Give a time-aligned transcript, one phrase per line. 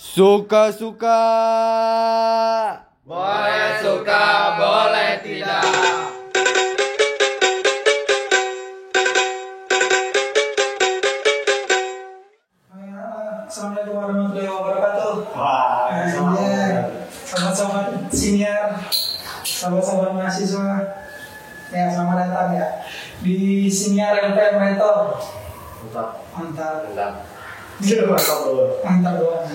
[0.00, 1.20] Suka-suka.
[3.04, 4.24] Boleh suka,
[4.56, 5.60] boleh tidak.
[13.44, 15.14] Assalamualaikum warahmatullahi wabarakatuh.
[15.36, 15.92] Wah.
[17.12, 18.80] Sobat-sobat senior,
[19.44, 20.96] sobat-sobat mahasiswa.
[21.76, 22.66] Ya, selamat datang ya
[23.20, 25.20] di senior LPM Retor.
[25.84, 26.24] Mantap.
[26.32, 26.88] Mantap.
[26.88, 27.29] Mantap.
[27.80, 28.12] Gila,
[28.84, 29.48] Mantap doang.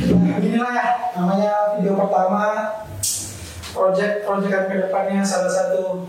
[0.00, 0.86] Nah, beginilah ya,
[1.18, 2.42] namanya video pertama
[3.74, 6.06] project proyekan ke depannya salah satu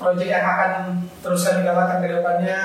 [0.00, 0.72] project yang akan
[1.20, 2.60] terus kami galakan ke depannya.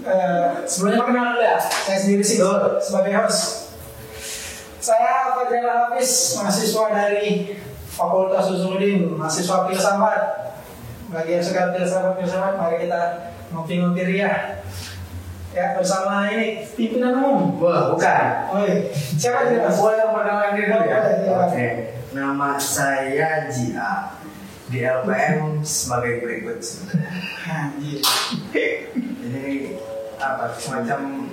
[0.00, 2.38] Eh, sebelumnya perkenalan dulu ya saya sendiri sih
[2.80, 3.74] sebagai host.
[4.80, 7.58] Saya Fadil Hafiz mahasiswa dari
[7.90, 10.22] Fakultas Usuluddin mahasiswa filsafat.
[11.10, 14.62] Bagi yang suka filsafat filsafat mari kita ngopi-ngopi ria
[15.50, 18.24] ya bersama ini pimpinan umum Wah, bukan.
[18.54, 19.66] Oi, siapa dia?
[19.66, 20.98] Boleh yang perkenalan diri dulu ya?
[21.46, 21.66] Oke.
[22.14, 24.14] Nama saya Jia.
[24.70, 27.10] Di LPM sebagai berikut sebenarnya.
[27.50, 27.98] Anjir.
[29.26, 29.74] Ini
[30.22, 30.54] apa?
[30.54, 31.26] Semacam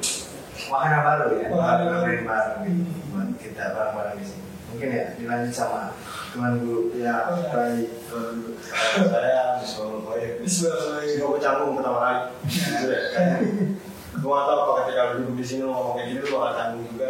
[0.74, 1.48] wahana baru ya?
[1.54, 2.02] Wahana baru.
[2.02, 2.94] Wahana baru gitu.
[3.14, 4.46] Buat kita bareng-bareng di sini.
[4.74, 5.94] Mungkin ya dilanjut sama
[6.34, 6.98] teman guru.
[6.98, 8.58] Ya, dulu
[8.98, 10.42] saya disuruh proyek.
[10.42, 11.06] Bismillah.
[11.06, 12.22] Gue canggung pertama kali.
[14.18, 17.06] Gue gak tau apa ketika duduk di sini ngomong kayak gini lu bakal canggung juga.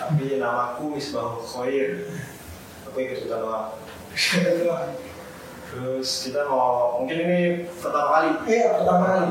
[0.00, 2.08] Tapi namaku Misbah Khoir.
[2.88, 3.76] Aku ikut ikutan doang.
[5.74, 8.30] Terus kita mau mungkin ini pertama kali.
[8.46, 9.28] Iya, pertama kali.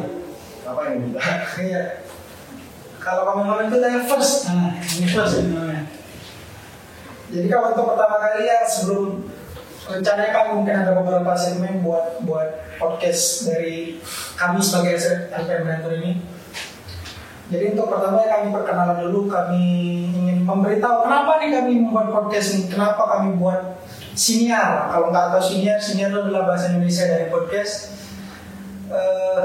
[0.63, 1.21] Apa yang minta?
[1.57, 1.83] Iya.
[3.03, 4.47] Kalau kamu ngomong itu tanya first.
[4.47, 5.83] Nah, ini first ini namanya.
[7.33, 9.25] Jadi kalau untuk pertama kali ya sebelum
[9.83, 13.99] rencananya kan mungkin ada beberapa segmen buat buat podcast dari
[14.39, 14.95] kami sebagai
[15.33, 16.11] LPM Mentor ini.
[17.51, 19.63] Jadi untuk pertama ya kami perkenalan dulu, kami
[20.15, 23.83] ingin memberitahu kenapa nih kami membuat podcast ini, kenapa kami buat
[24.15, 24.89] siniar.
[24.89, 27.93] Kalau nggak tahu siniar, siniar adalah bahasa Indonesia dari podcast.
[28.89, 29.43] Eh,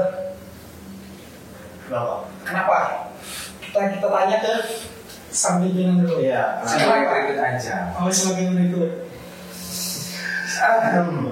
[1.89, 2.29] Kenapa?
[2.45, 2.79] Kenapa?
[3.65, 4.53] Kita kita tanya ke
[5.33, 6.21] sang pimpinan dulu.
[6.21, 6.61] Iya.
[6.61, 7.75] Sebagai berikut aja.
[7.97, 8.91] Oh sebagai berikut.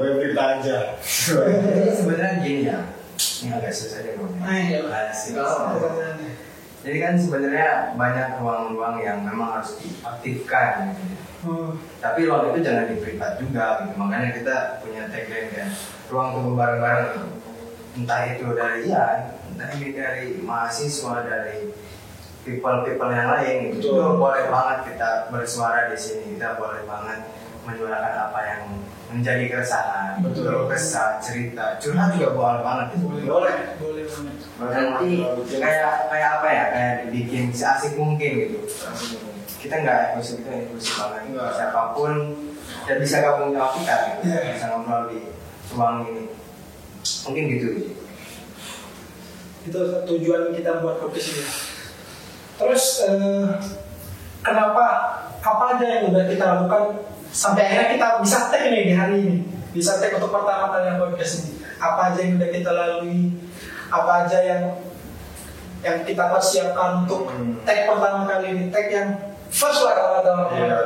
[0.02, 0.78] Berita aja.
[0.98, 2.80] Jadi sebenarnya gini ya.
[3.18, 4.50] Ini agak susah deh ngomongnya.
[4.50, 4.80] Ah, iya.
[5.14, 5.38] Asik.
[6.88, 10.96] Jadi kan sebenarnya banyak ruang-ruang yang memang harus diaktifkan.
[10.96, 11.16] gitu.
[11.44, 11.76] Oh.
[12.00, 13.94] Tapi ruang itu jangan diprivat juga gitu.
[14.00, 15.68] Makanya kita punya tagline kan
[16.08, 17.12] ruang tunggu bareng-bareng.
[17.12, 17.28] gitu.
[18.00, 21.76] Entah itu dari ya, entah ini dari mahasiswa, dari
[22.48, 23.76] people-people yang lain.
[23.76, 23.92] Gitu.
[23.92, 26.40] Itu boleh banget kita bersuara di sini.
[26.40, 27.20] Kita boleh banget
[27.68, 28.62] menyuarakan apa yang
[29.08, 30.68] menjadi keresahan, Betul.
[30.68, 32.86] kesah, cerita, curhat juga boleh banget.
[32.96, 33.06] Gitu.
[33.28, 33.56] Boleh.
[33.80, 34.36] Boleh banget.
[34.58, 35.10] Nanti
[35.60, 36.66] kayak kayak apa ya?
[36.72, 38.60] Kayak dibikin seasik mungkin gitu
[39.58, 41.22] kita nggak eksklusif itu eksklusif banget
[41.58, 42.14] siapa pun
[42.86, 44.20] dan bisa gabung sama kita gitu.
[44.30, 44.40] Iya.
[44.54, 45.20] bisa ngobrol di
[45.76, 46.24] ruang ini
[47.28, 47.70] mungkin gitu
[49.68, 51.44] Itu tujuan kita buat podcast ini.
[52.56, 53.48] Terus eh,
[54.40, 54.86] kenapa
[55.44, 57.04] apa aja yang udah kita lakukan
[57.38, 59.38] sampai akhirnya kita bisa tag nih di hari ini
[59.70, 63.22] bisa tag untuk pertama kali yang podcast ini apa aja yang udah kita lalui
[63.88, 64.62] apa aja yang
[65.80, 67.62] yang kita persiapkan untuk Hmm.
[67.62, 69.10] tag pertama kali ini tag yang
[69.48, 70.80] first lah kalau kata orang Iya.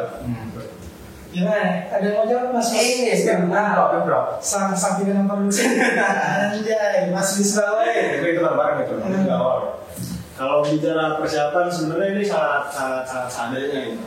[1.32, 1.88] Gimana?
[1.88, 2.76] Ada yang mau jawab mas?
[2.76, 5.64] ini sekarang bro bro Sang sang pimpinan produksi.
[5.64, 8.20] Anjay, Mas Bisra we.
[8.20, 9.16] itu itu bareng itu Hmm.
[9.16, 9.80] di awal.
[10.36, 14.04] Kalau bicara persiapan sebenarnya ini sangat sangat sangat seadanya gitu.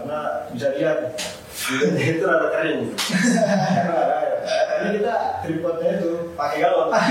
[0.00, 0.98] Karena bisa lihat
[1.96, 2.80] itu rada kering.
[4.76, 6.92] Ini kita tripodnya itu pakai galon.
[6.92, 7.06] Nah,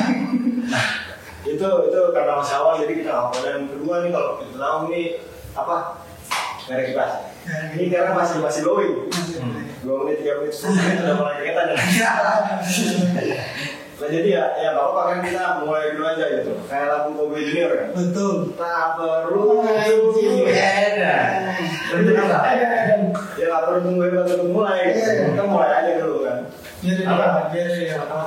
[1.45, 5.05] itu itu karena masih awal jadi kita nggak dan kedua nih kalau kita tahu nih
[5.57, 5.75] apa
[6.66, 7.11] nggak ada kipas.
[7.75, 8.95] Ini karena masih masih glowing.
[9.85, 12.13] Dua menit tiga menit sepuluh menit udah mulai ya.
[13.95, 16.51] Nah jadi ya, ya nggak apa-apa kan kita mulai dulu aja gitu.
[16.67, 17.87] Kayak lagu Kobe Junior kan.
[17.96, 18.35] Betul.
[18.59, 21.16] Tak perlu beda
[21.96, 22.43] betul nggak
[23.40, 24.91] Ya nggak perlu tunggu hebat untuk mulai.
[24.91, 25.31] Iya.
[25.31, 26.37] Kita mulai aja dulu kan.
[26.84, 27.28] Biar dia, Apa?
[27.55, 27.66] dia.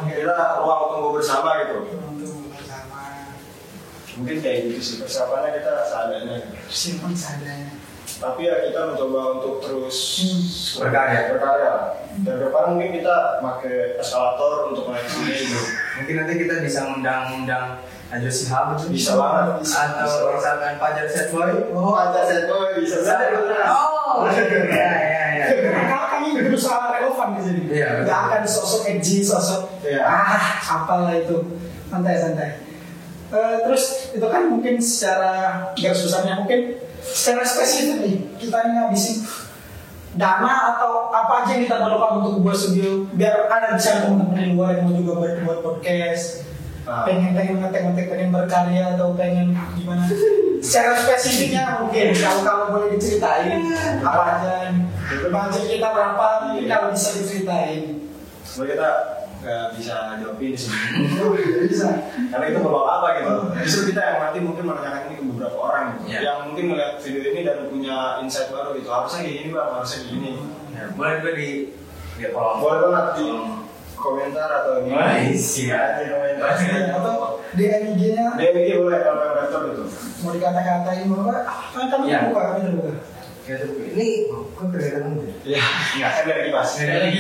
[0.09, 1.77] Kita ruang tunggu bersama gitu.
[4.19, 6.37] Mungkin kayak gitu sih persiapannya kita seadanya.
[6.67, 7.78] Simpan seadanya.
[8.19, 9.99] Tapi ya kita mencoba untuk terus
[10.75, 11.73] berkarya berkarya.
[12.19, 15.61] Dan depan mungkin kita pakai eskalator untuk naik sini gitu.
[15.95, 17.79] mungkin nanti kita bisa undang-undang
[18.09, 19.63] Najwa Shihab itu Bisa banget.
[19.63, 19.79] Bisa.
[20.03, 23.37] atau misalkan Fajar Set Boy Oh, ada set boy bisa saja.
[23.69, 24.91] oh ya ya
[25.31, 27.63] ya Karena kami berusaha relevan di sini.
[27.71, 28.09] Iya, betul.
[28.09, 30.03] Gak akan sosok edgy, sosok Iya.
[30.03, 31.39] ah apalah itu.
[31.87, 32.51] Santai santai.
[33.29, 35.33] Eh, terus itu kan mungkin secara
[35.77, 36.81] garis besarnya mungkin
[37.13, 39.17] secara spesifik nih kita ini ngabisin
[40.19, 44.47] dana atau apa aja yang kita perlukan untuk buat studio biar ada bisa teman-teman di
[44.57, 46.49] luar yang mau juga buat buat podcast.
[46.89, 47.05] Ah.
[47.05, 50.09] pengen pengen ngetek ngetek pengen berkarya atau pengen gimana.
[50.65, 53.61] Secara spesifiknya mungkin kalau kalau boleh diceritain
[54.01, 54.73] apa aja
[55.29, 58.09] budget kita berapa mungkin kalau bisa diceritain.
[58.41, 58.91] Sebenarnya kita
[59.49, 60.69] nggak bisa jawab ini sih.
[61.65, 61.89] bisa
[62.29, 63.33] Karena itu bapak apa gitu.
[63.65, 66.05] Justru kita yang nanti mungkin menanyakan ini ke beberapa orang gitu.
[66.09, 66.21] Iya.
[66.21, 68.89] yang mungkin melihat video ini dan punya insight baru gitu.
[68.89, 70.31] Harusnya kayak gini bang, harusnya kayak gini.
[70.77, 71.49] Ya, boleh juga di
[72.15, 72.57] di kolom.
[72.61, 73.29] Boleh banget di
[73.97, 75.89] komentar atau di Wah, siap.
[75.97, 76.49] di komentar.
[76.95, 77.17] atau
[77.51, 79.85] di IG-nya DMG boleh kalau yang rektor gitu.
[80.21, 82.19] mau dikata-katain bahwa ah, kami Iya.
[82.21, 82.93] terbuka kami terbuka
[83.49, 85.33] Ya, tuh, ini kok kelihatan muda.
[85.41, 85.57] Iya.
[85.97, 86.69] Enggak, kan dari kipas.
[86.77, 87.17] Ini lagi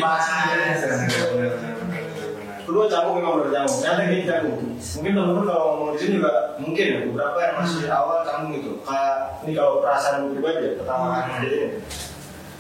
[2.69, 3.81] Kedua canggung memang benar canggung.
[3.81, 4.61] Ternyata gini canggung.
[4.77, 8.73] Mungkin teman-teman kalau ngomong di sini juga mungkin ya beberapa yang masih awal canggung gitu.
[8.85, 11.79] Kayak ini kalau perasaan pribadi ya pertama kali jadi ini.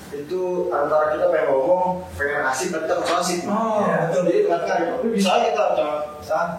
[0.08, 0.40] Itu
[0.72, 3.44] antara kita pengen ngomong, pengen asik tapi takut asik.
[3.44, 4.20] Oh, Ya, betul.
[4.24, 4.76] Jadi tengah-tengah.
[4.96, 5.94] Tapi bisa aja kita cuma
[6.24, 6.50] saat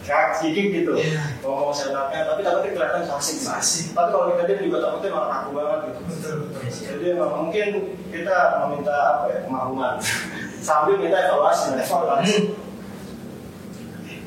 [0.00, 0.92] kayak sedikit gitu.
[0.96, 1.20] Iya.
[1.44, 3.36] Ngomong seenaknya, tapi takutnya kelihatan asik.
[3.44, 3.84] Asik.
[3.92, 6.00] Tapi kalau kita diam juga takutnya malah kaku banget gitu.
[6.08, 7.68] betul betul Jadi emang mungkin
[8.08, 9.94] kita meminta apa ya kemakmuman
[10.64, 11.76] sambil minta evaluasi.
[11.76, 12.36] evaluasi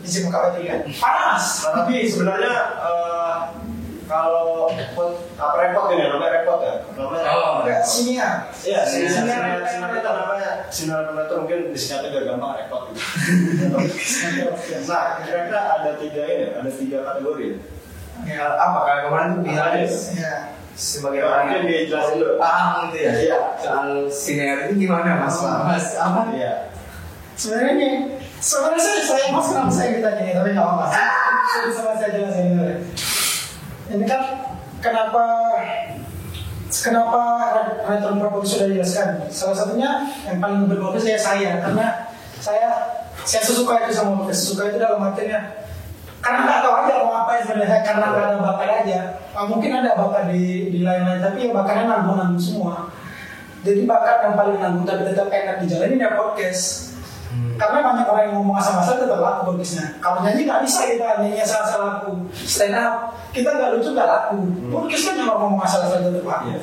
[0.01, 3.35] isi muka baju kan panas Nah, tapi sebenarnya eh,
[4.05, 4.67] kalau
[5.37, 10.09] apa repot ini namanya repot ya namanya Oh, Enggak, sini ya Iya, sinar sinar kita
[10.11, 13.77] namanya sinar itu mungkin disingkatnya biar gampang repot gitu.
[14.83, 17.47] nah, kira-kira ada tiga ini, ada tiga kategori.
[18.21, 19.87] ya Apa kayak kemarin tuh bilang Ada.
[20.11, 20.35] ya
[20.71, 22.33] sebagai Ya, orang yang dijelasin dulu.
[22.35, 23.11] paham gitu ya.
[23.13, 23.37] Iya.
[23.55, 25.35] Soal sinar itu gimana mas?
[25.39, 26.21] Mas apa?
[26.31, 26.53] Iya.
[27.33, 30.85] sebenarnya sebenarnya saya saya mas kenapa saya ditanya ini tapi nggak apa
[31.45, 32.75] saya bisa saya jelasin dulu
[33.91, 34.21] ini kan
[34.81, 35.23] kenapa
[36.71, 37.21] kenapa
[37.85, 39.27] retro purple sudah dijelaskan?
[39.27, 42.07] Salah satunya yang paling berbagus saya saya karena
[42.39, 42.69] saya
[43.21, 45.61] saya suka itu sama podcast suka itu dalam artinya
[46.23, 48.99] karena nggak tahu aja mau apa sebenarnya karena nggak ada bakat aja.
[49.35, 52.89] Ah, mungkin ada bakat di di lain-lain tapi ya bakatnya nanggung-nanggung semua.
[53.61, 56.90] Jadi bakat yang paling nanggung tapi tetap enak dijalanin ya podcast
[57.55, 61.39] karena banyak orang yang ngomong asal-asal tetap laku podcastnya kalau nyanyi nggak bisa kita nyanyi
[61.39, 62.11] asal-asal laku.
[62.33, 63.15] Stand up.
[63.31, 64.39] Kita nggak lucu nggak laku.
[64.67, 66.45] Podcast kan cuma ngomong asal-asal tetap laku.
[66.51, 66.61] Iya.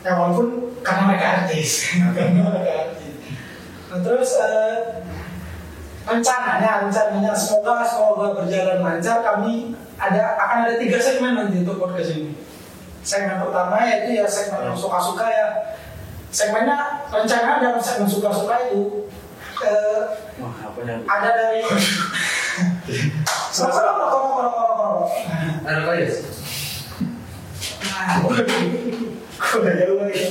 [0.00, 0.46] ya walaupun
[0.80, 1.92] karena mereka artis.
[2.16, 3.12] Karena mereka artis.
[3.90, 4.76] Nah, terus eh,
[6.08, 9.20] rencananya rencananya semoga semoga berjalan lancar.
[9.20, 12.32] Kami ada akan ada tiga segmen nanti untuk podcast ini.
[13.04, 15.76] Segmen pertama yaitu ya segmen yang suka-suka ya.
[16.30, 19.10] Segmennya rencana dalam segmen suka-suka itu
[19.60, 20.00] eh,
[20.38, 21.02] Wah apa yang?
[21.04, 21.60] ada dari.
[25.60, 26.10] Ada kali ya?
[29.50, 30.22] Udah jauh lagi.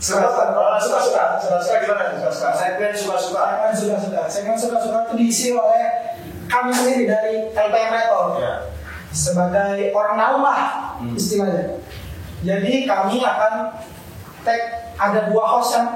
[0.00, 2.02] suka-suka, suka-suka, Suka-suka gimana?
[2.16, 2.50] Suka-suka.
[2.56, 3.42] Segmen suka-suka.
[3.44, 5.84] segmen suka-suka, segmen suka-suka itu diisi oleh
[6.46, 8.26] kami sendiri dari LPM Retor.
[8.40, 8.54] Ya.
[9.10, 10.62] sebagai orang dalam lah
[11.02, 11.18] Hmm.
[11.18, 11.82] istilahnya.
[12.46, 13.74] Jadi kami akan
[14.46, 14.60] tag
[14.94, 15.88] ada dua host yang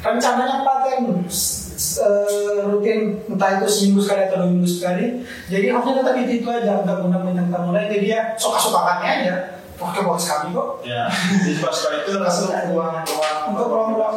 [0.00, 5.04] rencananya paten eh, rutin entah itu seminggu sekali atau dua minggu sekali.
[5.48, 7.88] Jadi hostnya tetap itu, itu aja nggak guna bintang tamu lain.
[7.88, 9.34] Jadi dia suka-suka kami aja.
[9.76, 10.84] Pakai box kami kok.
[10.84, 11.08] Ya.
[11.40, 13.00] Di suka-suka itu langsung ruang-ruang
[13.48, 14.16] Untuk ruang-ruang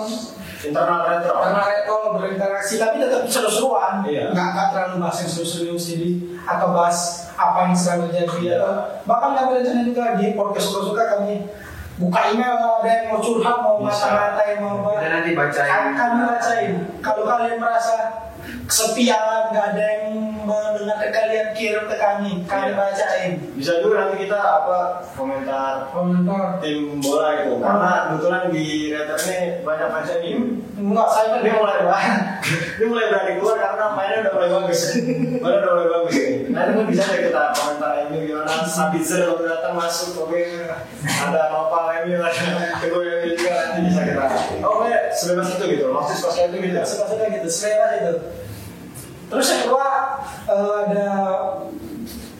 [0.63, 1.35] internal retro.
[1.43, 4.31] karena retro berinteraksi tapi tetap seru-seruan Iya.
[4.31, 6.09] nggak nggak terlalu bahas yang seru-serius jadi
[6.47, 6.97] atau bahas
[7.35, 8.55] apa yang sedang terjadi Iya.
[8.63, 8.73] atau
[9.03, 11.51] bahkan kami rencana juga di podcast suka-suka kami
[11.93, 14.09] buka email kalau ada yang mau curhat mau Bisa.
[14.09, 15.69] ngata-ngatain mau apa Kita nanti bacain.
[15.93, 17.97] kami bacain kalau kalian merasa
[18.67, 20.03] kesepian nggak ada yang
[20.43, 22.75] mendengar kalian kirim ke kami kami Iya.
[22.75, 27.61] bacain Bisa juga nanti kita apa komentar komentar tim bola gitu.
[27.61, 30.31] Karena kebetulan di retro ini banyak fans ini.
[30.73, 31.79] enggak saya Dia mulai
[32.75, 34.81] dia mulai berani keluar karena mainnya udah mulai bagus.
[35.39, 36.15] Mainnya udah mulai bagus.
[36.49, 38.51] Nanti mungkin bisa deh kita komentar MU gimana.
[38.67, 40.43] Sabitzer waktu datang masuk, oke.
[41.05, 42.43] Ada Nopal MU, ada
[42.81, 43.01] Teguh
[44.63, 45.85] Oh, ya, sebebas itu gitu.
[45.91, 46.79] Maksud pas itu gitu.
[46.83, 48.13] suka-suka gitu selera itu
[49.33, 49.89] terus yang kedua
[50.45, 51.09] eh, ada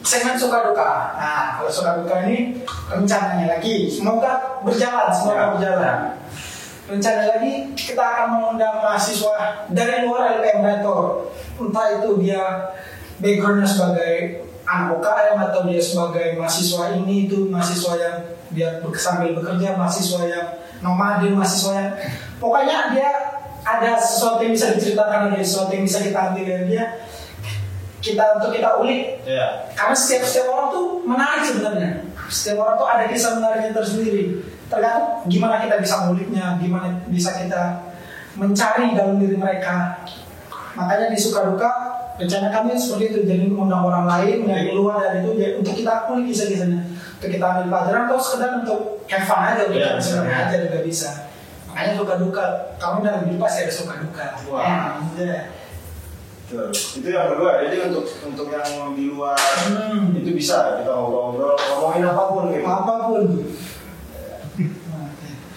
[0.06, 5.46] segmen suka duka nah kalau suka duka ini rencananya lagi semoga berjalan semoga Ya.
[5.58, 5.98] berjalan
[6.84, 12.70] rencana lagi kita akan mengundang mahasiswa dari luar LPM Retor entah itu dia
[13.18, 18.16] backgroundnya sebagai anak UKM atau dia sebagai mahasiswa ini itu mahasiswa yang
[18.54, 20.46] dia sambil bekerja mahasiswa yang
[20.80, 21.90] nomaden mahasiswa yang
[22.42, 23.10] pokoknya dia
[23.64, 26.84] ada sesuatu yang bisa diceritakan ada sesuatu yang bisa kita ambil dari dia
[28.04, 29.24] kita untuk kita ulik.
[29.24, 29.72] Iya.
[29.72, 31.90] karena setiap setiap orang tuh menarik sebenarnya.
[32.28, 34.24] Setiap orang tuh ada kisah menariknya tersendiri.
[34.68, 37.62] Tergantung gimana kita bisa nguliknya gimana bisa kita
[38.36, 40.04] mencari dalam diri mereka.
[40.76, 41.70] Makanya di suka duka
[42.14, 45.74] rencana kami seperti itu jadi mengundang orang lain yang di luar dari itu jadi untuk
[45.74, 50.26] kita kulik kisah-kisahnya untuk kita ambil pelajaran atau sekedar untuk have fun aja untuk senang
[50.26, 50.44] iya.
[50.44, 51.10] aja juga bisa
[51.66, 52.44] makanya suka duka
[52.76, 54.98] kamu dalam hidup pasti ada suka duka Wah.
[55.16, 55.50] Ya.
[56.44, 56.68] Betul.
[56.70, 59.32] Itu yang kedua, jadi untuk untuk yang di luar
[59.64, 60.12] Hmm.
[60.12, 62.62] itu bisa kita ngobrol-ngobrol, ngomongin apa pun gitu.
[62.62, 63.22] apa pun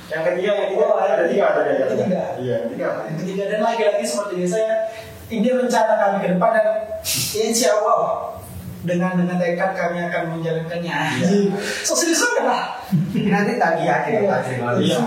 [0.08, 1.86] Yang ketiga, yang ketiga Oh, ada tiga tadi ya.
[1.92, 2.24] ketiga.
[2.40, 2.86] Iya, yang ketiga.
[2.88, 3.00] apa?
[3.04, 4.74] Yang ketiga dan lagi-lagi seperti biasanya
[5.28, 6.68] ini rencana kami ke depan dan
[7.36, 8.02] insya Allah
[8.86, 10.98] dengan dengan tekad kami akan menjalankannya.
[11.18, 11.56] Iya.
[11.82, 12.64] So serius banget lah.
[13.14, 14.28] Nanti tagih aja Iya.
[14.28, 14.98] pasti kalau Iya.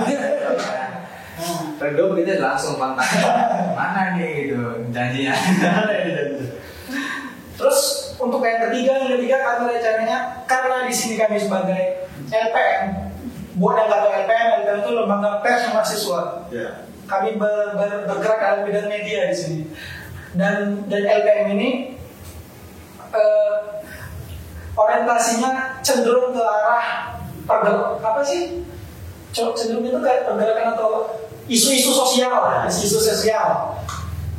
[2.11, 3.07] begitu langsung kontak.
[3.79, 4.61] Mana nih gitu
[4.91, 5.33] janjinya.
[7.57, 7.81] Terus
[8.17, 12.85] untuk yang ketiga, yang ketiga kami rencananya karena di sini kami sebagai LPM,
[13.57, 16.21] buat yang tahu LPM, LPM itu lembaga pers yang mahasiswa.
[16.49, 16.71] Iya.
[17.05, 19.61] kami ber- ber- bergerak dalam bidang media di sini
[20.31, 21.99] dan dan LPM ini
[23.15, 23.57] eh,
[24.75, 28.63] orientasinya cenderung ke arah pergerakan apa sih?
[29.35, 30.91] Cenderung itu kayak pergerakan atau
[31.51, 33.75] isu-isu sosial lah, isu-isu sosial.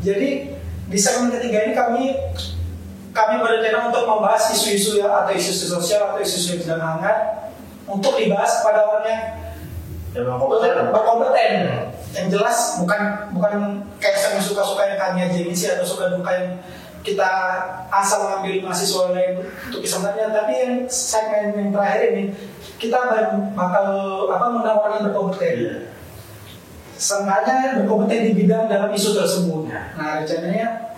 [0.01, 0.55] Jadi
[0.91, 2.03] di segmen ketiga ini kami
[3.11, 7.17] kami berencana untuk membahas isu-isu ya atau isu-isu sosial atau isu-isu yang sedang hangat
[7.87, 9.21] untuk dibahas pada orang yang
[10.91, 11.51] berkompeten.
[12.11, 16.59] Yang jelas bukan bukan kayak yang suka-suka yang kami aja ngisi atau suka duka yang
[17.01, 17.29] kita
[17.89, 22.24] asal ngambil mahasiswa lain untuk kisahnya tapi yang segmen yang terakhir ini
[22.77, 23.88] kita bak- bakal
[24.29, 24.46] apa
[24.89, 25.75] yang berkompeten Iya.
[26.93, 29.65] Seenggaknya berkompeten di bidang dalam isu tersebut.
[29.74, 29.89] Ya.
[29.98, 30.93] Nah rencananya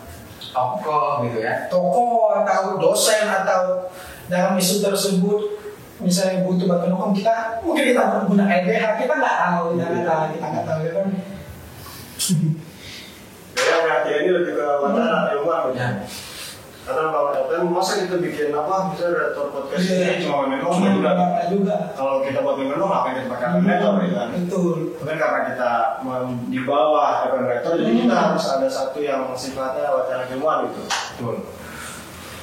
[0.54, 1.66] Tokoh gitu ya.
[1.66, 3.90] tokoh atau dosen atau
[4.30, 5.42] dalam isu tersebut
[5.98, 10.24] misalnya butuh bantuan hukum kita mungkin kita guna LBH kita nggak tahu kita nggak tahu
[10.30, 11.08] kita nggak tahu ya kan
[13.54, 15.78] Jadi yang perhatian ini lebih ke wacana ilmuwan gitu.
[15.78, 15.90] Ya.
[16.84, 19.96] Karena kalau LPM masa kita bikin apa, misalnya redaktor podcast Iya.
[20.04, 21.12] ini cuma main cuma juga.
[21.48, 24.28] juga Kalau kita buat apa yang kita pakai redaktor gitu kan?
[24.36, 25.72] betul Mungkin karena kita
[26.52, 28.02] di bawah LPM rektor, jadi Hmm.
[28.04, 30.82] kita harus ada satu yang sifatnya wacana ilmuwan gitu.
[30.84, 31.36] Betul.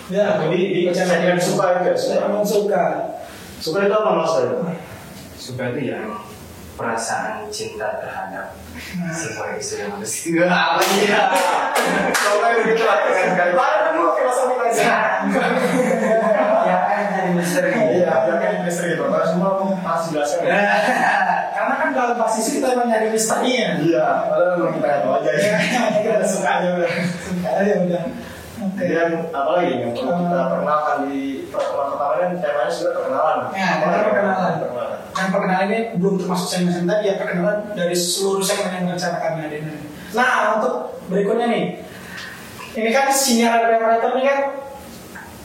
[0.09, 2.25] ya Di, di segmen suka itu ya, saya suka.
[2.25, 2.85] memang suka
[3.61, 4.57] Suka itu apa mas saya?
[5.37, 6.01] Suka itu ya
[6.81, 8.57] perasaan cinta terhadap
[8.97, 9.13] Nah.
[9.13, 11.23] sebuah isu yang harus apa ya?
[12.17, 13.53] Kalau begitu lah kan kali.
[13.53, 14.81] Baru dulu filosofi lagi.
[16.65, 17.71] Ya kan jadi misteri.
[18.01, 19.05] Iya, yang kayak misteri itu.
[19.05, 19.51] Kalau semua
[19.85, 20.49] pasti jelaskan.
[20.49, 20.65] Ya.
[21.53, 23.69] Karena kan dalam posisi kita emang nyari misterinya.
[23.79, 25.57] Iya, padahal memang kita tahu aja ya.
[26.01, 26.91] Kita suka aja udah.
[27.21, 28.03] Suka aja udah.
[28.61, 28.85] Oke.
[28.85, 30.51] Kemudian apa lagi yang perlu kita Hmm.
[30.53, 33.39] perkenalkan di pertemuan pertama kan temanya sudah perkenalan.
[33.53, 34.53] Ya, perkenalan.
[34.61, 34.90] Perkenalan.
[35.21, 39.53] Kan perkenalan ini belum termasuk segmen tadi ya perkenalan dari seluruh segmen yang rencana kami
[39.53, 39.73] ada ini.
[40.17, 41.65] Nah untuk berikutnya nih,
[42.73, 44.39] ini kan sinyal Writer ini kan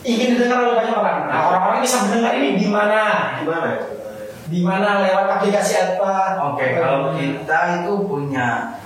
[0.08, 1.20] ingin didengar oleh banyak orang.
[1.27, 3.01] Nah orang-orang bisa mendengar ini di mana?
[3.44, 3.79] Gimana ya?
[4.48, 6.39] Di mana lewat aplikasi apa?
[6.53, 8.79] Oke, kalau kita itu punya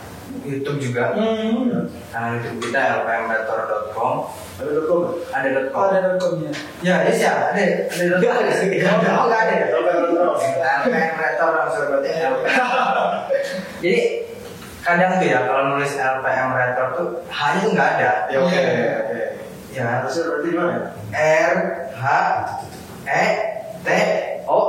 [0.46, 1.14] YouTube juga.
[1.14, 1.86] Hmm.
[2.12, 4.14] Channel YouTube kita lpmretor.com
[4.60, 5.04] Ada dukung.
[5.32, 5.88] ada Oh, .com.
[5.88, 6.52] ada .com-nya.
[6.84, 7.52] Ya, ada sih, ada.
[7.56, 9.10] Ada Nggak ada.
[9.16, 9.56] Oh, nggak ada.
[9.72, 10.40] Sampai terus.
[10.60, 12.68] LPM langsung berarti LPM.
[13.80, 13.96] Jadi
[14.80, 18.12] kadang tuh ya kalau nulis LPM Retor tuh H tuh nggak ada.
[18.32, 18.64] Ya oke.
[19.70, 20.76] Ya Harusnya berarti gimana?
[21.16, 21.56] R
[21.96, 22.04] H
[23.08, 23.26] E
[23.80, 23.88] T
[24.44, 24.60] O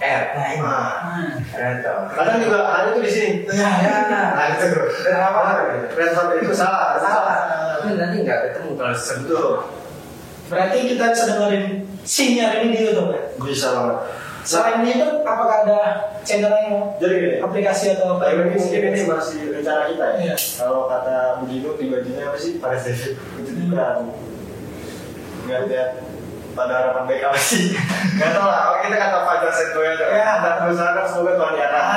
[0.00, 0.22] R.
[0.32, 0.92] Nah ini Ah.
[1.20, 1.36] Hmm.
[1.52, 1.98] Retor.
[2.16, 3.30] Kadang juga ada tuh di sini.
[3.52, 3.96] Ya, Ya,
[4.32, 4.86] Nah itu tuh.
[5.04, 5.40] Dan apa?
[5.92, 6.96] Red Hot itu salah.
[6.96, 7.38] salah.
[7.76, 8.96] Tapi nanti nggak ketemu kalau.
[8.96, 9.48] Betul.
[10.50, 11.64] Berarti kita bisa dengerin
[12.02, 13.22] sinyal ini di YouTube ya?
[13.38, 13.98] Bisa banget.
[14.40, 15.80] Selain itu, apakah ada
[16.24, 17.36] channel yang Jadi gini.
[17.38, 18.32] aplikasi atau apa?
[18.34, 20.32] Mungkin ini masih rencana kita ya.
[20.32, 20.36] Iya.
[20.58, 22.56] Kalau kata Bugino di bajunya apa sih?
[22.56, 23.14] Pada David.
[23.36, 24.00] Itu juga
[25.44, 25.90] nggak lihat
[26.52, 27.72] pada harapan baik apa sih?
[28.16, 28.62] Nggak tahu lah.
[28.80, 29.92] Kita kata Fajar Seto ya.
[29.94, 30.30] Ya.
[30.38, 31.88] Kita berusaha semoga Tuhan di atas.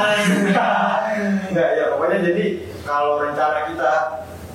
[1.49, 2.45] Enggak ya pokoknya jadi
[2.83, 3.91] kalau rencana kita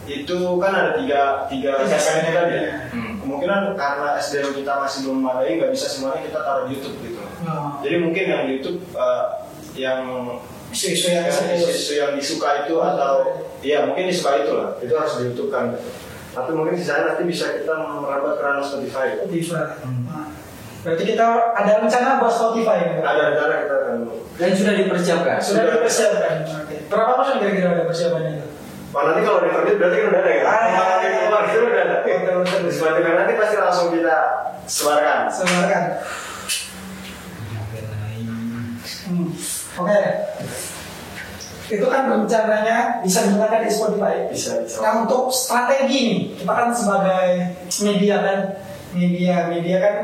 [0.08, 2.54] itu kan ada tiga tiga segmen ini tadi.
[2.56, 2.72] ya.
[2.90, 3.12] Hmm.
[3.20, 7.20] Kemungkinan karena SDM kita masih belum memadai nggak bisa semuanya kita taruh di YouTube gitu.
[7.44, 9.24] Oh, Jadi mungkin yang di YouTube eh,
[9.76, 10.00] yang
[10.68, 11.64] Isu-isu yang yang serius.
[11.64, 15.72] isu yang disuka itu atau iya mungkin disuka itu lah itu harus di YouTube kan
[16.38, 19.74] tapi mungkin sisanya nanti bisa kita merambat ke ranah Spotify Spotify.
[20.06, 20.30] Nah,
[20.78, 22.92] Berarti kita ada rencana buat Spotify ya?
[23.02, 23.96] ada rencana kita akan
[24.38, 25.36] Dan sudah dipersiapkan.
[25.42, 26.32] Sudah dipersiapkan.
[26.62, 26.76] Oke.
[26.86, 28.46] Berapa persen kira-kira ada persiapannya itu?
[28.88, 30.66] Wah nanti kalau diterbit berarti kan udah ada ya Ah.
[30.70, 31.96] kalau nanti keluar itu udah ada
[32.70, 34.16] Spotify nanti pasti langsung kita
[34.64, 35.82] sebarkan Sebarkan.
[39.78, 40.00] Oke.
[41.68, 44.14] Itu kan rencananya bisa digunakan di Spotify.
[44.32, 44.80] Bisa, bisa.
[44.80, 47.28] Nah untuk strategi nih, kita kan sebagai
[47.84, 48.38] media kan,
[48.96, 49.96] media media kan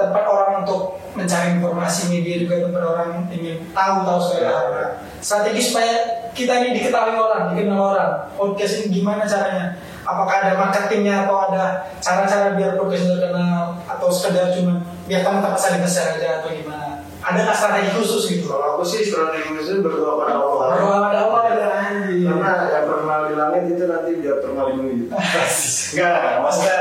[0.00, 4.66] tempat orang untuk mencari informasi media juga tempat orang ingin tahu tahu segala hal.
[4.72, 5.94] Nah, Strategi supaya
[6.32, 8.12] kita ini diketahui orang, dikenal orang.
[8.38, 9.76] Podcast ini gimana caranya?
[10.00, 15.84] Apakah ada marketingnya atau ada cara-cara biar podcast terkenal atau sekedar cuma biar teman-teman saling
[15.84, 16.79] share aja atau gimana?
[17.20, 18.44] Ada nggak strategi khusus gitu?
[18.48, 20.66] Kalau aku sih strategi itu berdoa pada Allah.
[20.72, 22.24] Berdoa pada Allah ya anjing.
[22.24, 24.94] Karena yang terkenal di langit itu nanti biar terkenal di bumi.
[25.12, 26.16] Enggak.
[26.40, 26.78] Maksudnya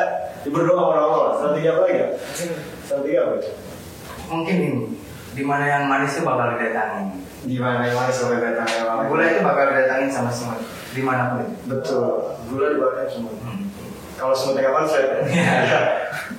[0.48, 1.28] berdoa pada Allah.
[1.36, 1.94] Strategi apa lagi?
[1.96, 2.08] ya?
[2.88, 3.34] Strategi apa?
[4.30, 4.82] Mungkin ini,
[5.34, 7.08] di mana yang manis itu bakal didatangin.
[7.40, 9.08] Di mana yang mana datang yang mana?
[9.10, 10.60] Gula itu bakal didatangin sama semua,
[10.94, 11.48] di mana pun.
[11.66, 12.36] Betul.
[12.48, 13.34] Gula dipakai semua.
[13.42, 13.68] Hmm.
[14.20, 15.08] Kalau semutnya kapan saya?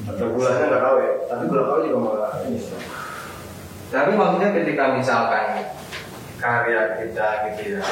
[0.00, 0.10] Iya.
[0.10, 1.12] Atau gulanya nggak tahu ya.
[1.28, 2.58] Tapi gula kau juga malah ini.
[3.90, 5.44] Tapi maksudnya ketika misalkan
[6.36, 7.82] karya kita gitu ya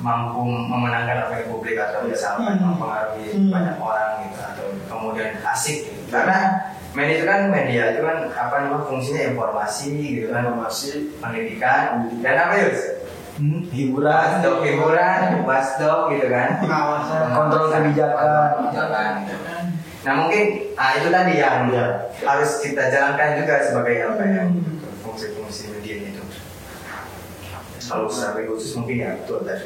[0.00, 2.74] mampu memenangkan apa publik atau misalkan Hmm.
[2.74, 3.48] mempengaruhi Hmm.
[3.48, 6.10] banyak orang gitu atau kemudian asik gitu.
[6.10, 6.36] karena
[6.92, 11.14] media itu kan media itu kan apa namanya fungsinya informasi gitu kan Informasi.
[11.22, 11.80] pendidikan
[12.20, 12.68] dan apa ya
[13.34, 18.46] Hmm, hiburan hiburan wasdog gitu kan pengawasan, Kontrol kebijakan.
[18.60, 19.34] kebijakan gitu.
[20.04, 20.42] Nah mungkin
[20.74, 21.86] ah itu tadi yang Iya.
[22.20, 24.76] harus kita jalankan juga sebagai apa ya Hmm.
[25.00, 26.22] fungsi-fungsi media itu
[27.82, 29.64] kalau strategi khusus mungkin ya betul tadi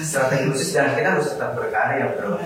[0.00, 2.40] strategi khusus dan kita harus tetap berkarya bro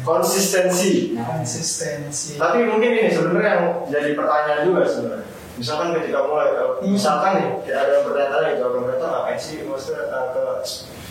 [0.00, 1.12] Konsistensi.
[1.14, 2.40] konsistensi.
[2.40, 5.28] Tapi mungkin ini sebenarnya yang jadi pertanyaan juga sebenarnya.
[5.54, 6.88] Misalkan ketika mulai, kalau- Hmm.
[6.88, 10.42] misalkan nih kayak ada yang bertanya gitu, orang bertanya ngapain sih maksudnya uh, ke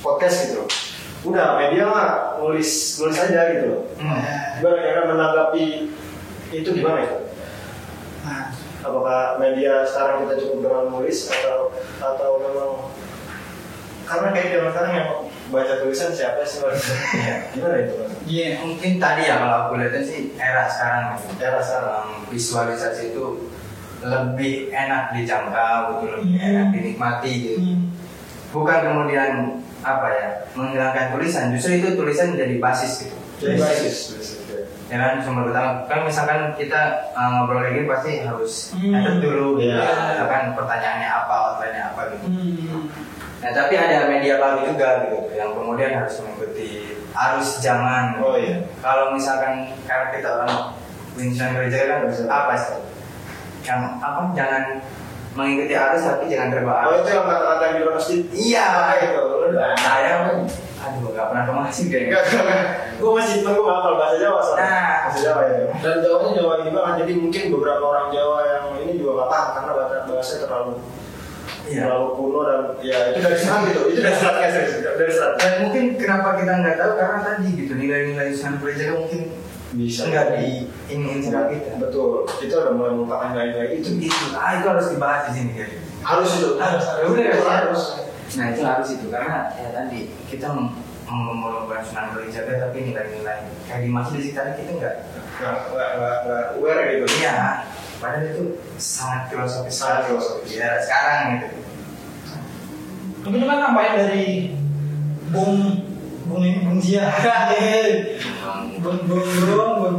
[0.01, 0.61] podcast gitu.
[1.21, 3.81] Udah media mah nulis nulis aja gitu loh.
[3.99, 4.19] Hmm.
[4.57, 5.65] Gimana cara menanggapi
[6.49, 7.17] itu gimana itu?
[8.23, 8.45] Nah,
[8.79, 12.71] Apakah media sekarang kita cukup dengan nulis atau atau memang
[14.07, 15.09] karena kayak zaman sekarang yang
[15.49, 16.63] baca tulisan siapa sih
[17.11, 17.35] Iya.
[17.51, 17.93] gimana itu?
[18.23, 18.47] iya.
[18.57, 22.07] mungkin tadi ya kalau aku lihat sih era sekarang Era sekarang.
[22.31, 23.51] Visualisasi itu
[23.99, 26.47] lebih enak dijangkau gitu lebih Hmm.
[26.47, 27.91] enak dinikmati gitu Hmm.
[28.49, 34.27] bukan kemudian apa ya menghilangkan tulisan justru itu tulisan menjadi basis gitu Jadi basis, basis.
[34.45, 34.59] ya.
[34.89, 38.91] ya kan sumber utama kan misalkan kita uh, ngobrol lagi pasti harus Hmm.
[38.91, 39.79] nyatet dulu gitu Iya.
[40.13, 42.81] ya kan pertanyaannya apa outline-nya apa gitu Hmm.
[43.39, 46.69] nah tapi ada media baru juga gitu yang kemudian harus mengikuti
[47.09, 48.59] arus zaman Oh, iya.
[48.79, 50.75] kalau misalkan karena kita orang
[51.15, 52.79] Winston gereja kan apa sih
[53.61, 54.63] yang apa jangan
[55.37, 58.21] mengikuti arus tapi jangan terbawa Oh arus itu yang kata-kata yang di luar masjid.
[58.33, 59.21] iya itu.
[59.77, 60.13] saya
[60.79, 62.23] aduh gak pernah ke masjid enggak.
[62.97, 64.63] Gue masih tunggu hafal bahasa Jawa soalnya.
[64.63, 64.97] Nah.
[65.11, 65.65] Bahasa Jawa itu.
[65.83, 66.93] Dan Jawanya Jawa juga kan.
[67.03, 69.71] Jadi mungkin beberapa orang Jawa yang ini juga nggak paham karena
[70.07, 70.73] bahasa terlalu
[71.69, 71.85] Iya.
[71.85, 73.81] terlalu kuno dan ya itu dari serat gitu.
[73.93, 75.33] Itu dari serat guys, dari serat.
[75.37, 79.21] dan mungkin kenapa kita nggak tahu karena tadi gitu nilai-nilai Sunan gereja kan mungkin
[79.69, 80.09] Bisa.
[80.09, 82.25] nggak di ini sama kita Betul.
[82.25, 83.97] Kita udah mulai melupakan nilai-nilai itu.
[83.97, 86.49] itu itu ah itu harus dibahas di sini guys Harus itu.
[86.55, 87.83] Harus, ya, harus.
[88.33, 90.47] nah itu harus itu karena ya tadi kita
[91.05, 94.95] mengembangkan Sunan gereja tapi nilai-nilai kayak di masjid di sekitar kita nggak
[95.39, 95.57] Nggak
[96.25, 97.05] nggak aware gitu.
[97.19, 97.63] iya
[97.97, 98.43] padahal itu
[98.75, 100.49] sangat filosofis Sangat filosofis.
[100.55, 101.47] ya sekarang gitu
[103.19, 104.25] Mungkin kan nambahin dari
[105.29, 105.59] Bung
[106.23, 107.09] Bung ini Bung Zia.
[108.79, 109.25] Bung Bung
[109.79, 109.97] Bung.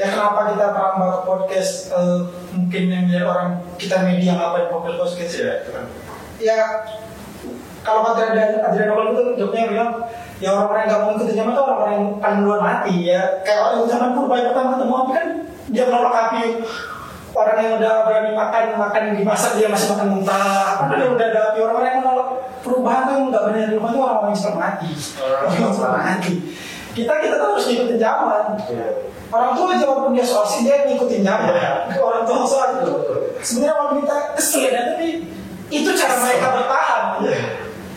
[0.00, 1.92] Ya kenapa kita merambah podcast?
[1.92, 2.20] Eh,
[2.56, 5.34] mungkin yang biar orang kita media ngapain podcast podcast?
[5.68, 5.86] Kan.
[6.40, 6.56] ya
[7.84, 9.90] kalau kata Adrian Adrian Nobel itu jawabnya bilang
[10.40, 13.22] ya orang-orang yang gak mau ikut zaman itu orang-orang yang paling duluan mati ya.
[13.44, 15.28] Kayak orang zaman purba yang pertama ketemu api kan
[15.70, 16.40] dia menolak api
[17.30, 21.40] orang yang udah berani makan makan yang dimasak dia masih makan muntah dia udah ada
[21.52, 22.28] api orang-orang yang menolak
[22.64, 24.90] perubahan tuh nggak berani di rumah itu orang-orang yang cepat mati.
[25.20, 26.34] Orang-orang yang cepat mati
[26.90, 28.44] kita kita tuh harus ngikutin zaman.
[28.66, 28.88] Iya.
[29.30, 31.54] orang tua aja walaupun dia soal sih dia ngikutin zaman.
[31.54, 32.00] Iya.
[32.02, 32.94] orang tua soal itu.
[33.40, 35.08] Sebenarnya walaupun kita kesel ya tapi
[35.70, 37.02] itu cara mereka bertahan.
[37.22, 37.40] Iya.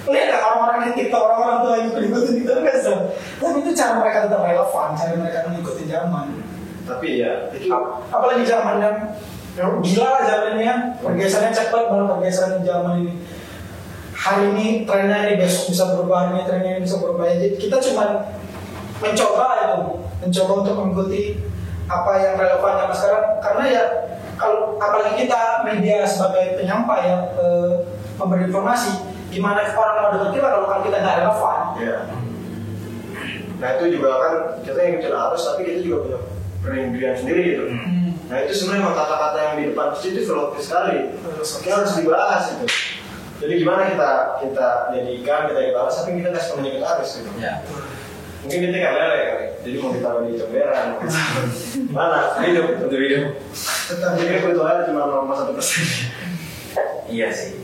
[0.04, 2.94] lihat orang-orang di TikTok orang-orang tua yang ngikutin itu kan so.
[3.40, 6.28] tapi itu cara mereka tetap relevan cara mereka mengikuti zaman.
[6.84, 8.96] Tapi ya itu Ap- apalagi zaman yang
[9.56, 13.14] ya, gila lah zaman ini kan pergeserannya cepat banget pergeseran zaman ini.
[14.14, 17.24] Hari ini trennya ini besok bisa berubah ini trennya ini bisa berubah.
[17.32, 18.28] Jadi kita cuma
[19.04, 19.80] mencoba itu
[20.24, 21.24] mencoba untuk mengikuti
[21.92, 23.84] apa yang relevan zaman sekarang karena ya
[24.40, 27.72] kalau apalagi kita media sebagai penyampai ya eh,
[28.16, 31.98] memberi informasi gimana orang mau dengar kita kalau kita nggak relevan Iya.
[33.64, 36.20] Nah itu juga kan kita yang ngikutin arus tapi kita juga punya
[36.60, 37.66] perinduan sendiri gitu.
[37.72, 38.12] Hmm.
[38.28, 40.98] Nah itu sebenarnya kata-kata yang di depan itu filosofis sekali.
[41.40, 42.66] Oke harus dibahas itu.
[43.40, 44.12] Jadi gimana kita
[44.44, 47.32] kita jadikan kita dibahas tapi kita kasih komunikasi gitu.
[47.40, 47.64] Ya.
[48.44, 49.46] Mungkin kita kan lele kali.
[49.64, 50.88] Jadi mau ditaruh di comberan.
[51.96, 52.20] Mana?
[52.44, 53.40] Hidup untuk hidup.
[53.88, 55.84] Tetap Jadi kebutuhannya cuma 0,1 persen.
[57.08, 57.64] Iya sih.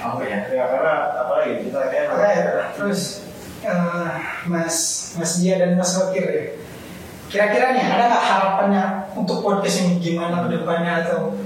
[0.00, 0.38] Oh ya.
[0.50, 2.34] Ya karena apalagi kita kayak Oke,
[2.74, 3.00] terus
[3.62, 4.12] eh,
[4.50, 4.76] Mas
[5.14, 6.44] Mas Dia dan Mas Wakir ya.
[7.30, 11.38] Kira-kira nih ada nggak harapannya untuk podcast ini gimana ke depannya atau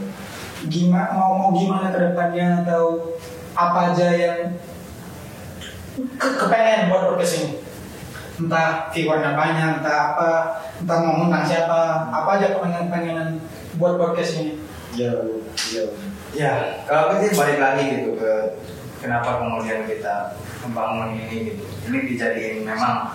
[0.65, 3.13] gimana mau mau gimana ke depannya atau
[3.53, 4.57] apa aja yang
[5.95, 7.51] ke kepengen buat podcast ini?
[8.35, 10.31] Entah viewernya banyak, entah apa,
[10.83, 13.39] entah mau ngundang siapa, apa aja kepengen-pengenan
[13.79, 14.59] buat podcast ini.
[14.95, 15.43] jauh
[15.75, 15.91] jauh.
[16.35, 18.33] Ya, kalau kita balik lagi gitu ke
[19.03, 21.67] kenapa kemudian kita membangun ini gitu.
[21.91, 23.11] Ini dijadiin memang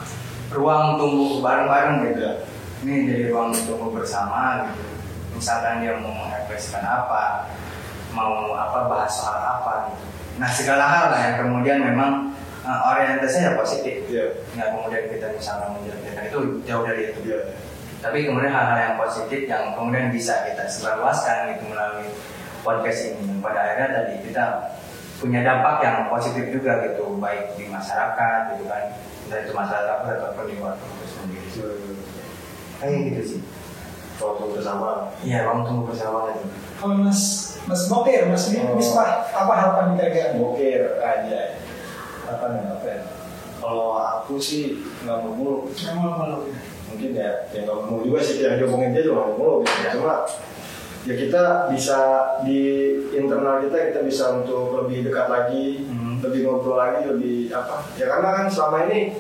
[0.52, 2.44] ruang tumbuh bareng-bareng gitu.
[2.84, 4.84] Ini jadi ruang tumbuh bersama gitu.
[5.40, 7.48] Misalkan dia mau mengekspresikan apa,
[8.12, 10.04] mau apa bahas soal apa gitu.
[10.40, 12.19] Nah segala hal lah yang kemudian memang
[12.70, 14.06] uh, orientasinya positif.
[14.06, 14.38] Iya.
[14.54, 17.42] Nggak kemudian kita misalkan menjelekkan itu jauh dari itu Iya.
[18.00, 22.08] tapi kemudian hal-hal yang positif yang kemudian bisa kita sebarluaskan gitu melalui
[22.64, 24.44] podcast ini yang pada akhirnya tadi kita
[25.20, 28.96] punya dampak yang positif juga gitu baik di masyarakat gitu kan
[29.28, 31.50] entah itu masyarakat ataupun di luar kampus sendiri
[32.80, 33.42] kayak gitu sih
[34.20, 35.12] Waktu bersama.
[35.24, 36.44] iya ruang tunggu bersama itu
[36.80, 37.20] Kalau Mas
[37.68, 38.76] Mas Bokir, Mas Oh.
[38.76, 40.40] Misbah, apa harapan kira-kira?
[40.40, 41.60] Bokir aja.
[42.30, 43.00] Apa nih apa ya?
[43.60, 44.64] Kalau aku sih
[45.02, 45.56] nggak mau mulu.
[45.74, 46.40] Yang mau mau
[46.90, 49.56] Mungkin ya, ya nggak mau juga sih yang diomongin dia juga nggak mulu.
[49.62, 49.78] Gitu.
[49.80, 49.90] Ya.
[49.94, 50.14] Cuma
[51.00, 52.00] ya kita bisa
[52.42, 52.62] di
[53.12, 56.18] internal kita kita bisa untuk lebih dekat lagi, Hmm.
[56.20, 57.88] lebih ngobrol lagi, lebih apa?
[57.94, 59.16] Ya karena kan selama ini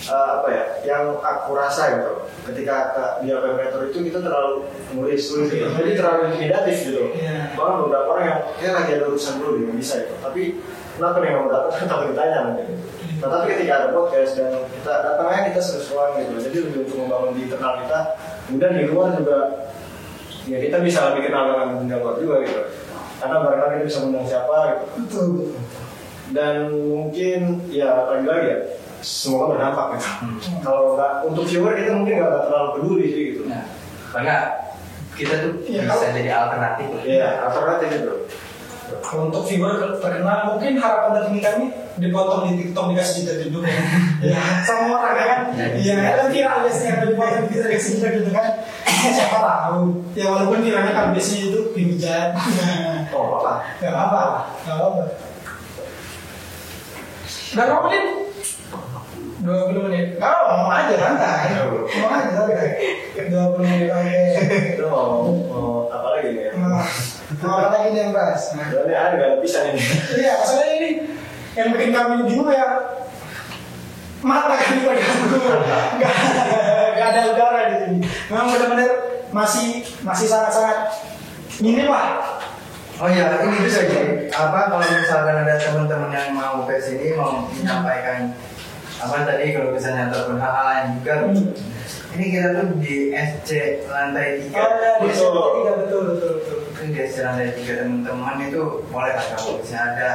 [0.00, 0.64] eh, apa ya?
[0.84, 2.12] Yang aku rasa gitu,
[2.44, 4.62] ketika ke- di operator itu kita terlalu
[4.94, 5.66] nulis nulis gitu.
[5.74, 7.02] jadi terlalu intimidatif gitu.
[7.12, 7.50] Iya.
[7.52, 10.14] Bahkan beberapa orang yang kayak lagi ada urusan dulu dia nggak bisa itu.
[10.22, 10.42] Tapi
[10.98, 11.72] kenapa nih mau datang?
[11.86, 12.62] Takut ditanya nanti.
[13.18, 16.32] Nah, tapi ketika ada podcast dan kita datang aja kita seru-seruan gitu.
[16.38, 17.98] Jadi lebih untuk membangun di internal kita.
[18.46, 19.38] Kemudian di luar juga
[20.44, 22.60] ya kita bisa lebih kenal dengan dunia luar juga gitu.
[23.18, 24.84] Karena barangkali kita bisa mengundang siapa gitu.
[25.02, 25.28] Betul.
[26.28, 26.54] Dan
[26.92, 27.38] mungkin
[27.72, 28.58] ya lagi-lagi ya
[29.00, 30.08] semoga berdampak gitu.
[30.60, 33.42] Kalau nggak untuk viewer kita mungkin nggak terlalu peduli sih gitu.
[33.46, 33.62] nah
[34.08, 34.36] karena
[35.12, 38.12] kita tuh Iya, bisa kalau- jadi alternatif Iya, alternatif gitu.
[38.88, 41.66] Kalau untuk viewer terkenal, mungkin harapan dari kami
[41.98, 43.68] dipotong di TikTok dikasih juta juga.
[44.24, 45.40] ya, sama orang ya kan.
[45.76, 48.48] Iya, kan viral biasanya kalau dipotong kita dikasih juta gitu kan.
[48.88, 49.82] Siapa tahu.
[50.16, 52.28] Ya walaupun viralnya kan biasanya itu dihujat.
[53.12, 53.52] Oh apa?
[53.80, 54.22] Gak apa-apa,
[54.64, 55.02] gak apa-apa.
[57.48, 58.04] Udah berapa menit?
[59.38, 60.06] 20 menit.
[60.18, 61.42] Gak apa, ngomong aja santai.
[61.62, 62.68] Ngomong aja santai.
[63.14, 64.20] 20 menit, oke.
[64.74, 66.58] Itu mau, mau apa lagi nih?
[66.58, 66.82] Nah,
[67.38, 68.56] Mau apa lagi nih yang bahas?
[68.56, 69.82] Soalnya ada nggak ada pisah ini.
[70.16, 70.90] Iya, masalahnya ini
[71.54, 72.66] yang bikin kami bingung ya
[74.18, 75.38] mata kami terganggu,
[76.02, 76.14] nggak
[76.98, 77.98] nggak ada udara di sini.
[78.32, 78.90] Memang benar-benar
[79.30, 80.90] masih masih sangat-sangat
[81.62, 82.40] minim lah.
[82.98, 87.46] Oh iya, ini bisa jadi apa kalau misalkan ada teman-teman yang mau ke sini mau
[87.46, 88.34] menyampaikan
[88.98, 92.16] apa tadi kalau misalnya ataupun hal-hal lain juga Hmm.
[92.16, 93.50] ini kita tuh di SC
[93.86, 95.30] lantai tiga Oh ya, di Betul.
[95.30, 96.58] sini tiga betul betul betul.
[96.66, 100.10] mungkin di SC lantai tiga teman-teman itu boleh lah kalau misalnya ada